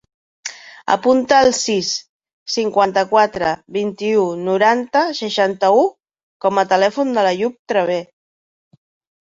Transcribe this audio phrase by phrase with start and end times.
[0.93, 1.89] Apunta el sis,
[2.53, 5.85] cinquanta-quatre, vint-i-u, noranta, seixanta-u
[6.47, 8.03] com a telèfon de l'Àyoub Traver.